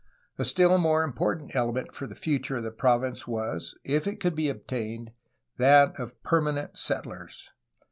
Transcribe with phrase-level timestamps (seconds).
[0.39, 4.33] A still more important element for the future of the province was, if it could
[4.33, 5.11] be obtained,
[5.59, 7.51] that of permanent settlers.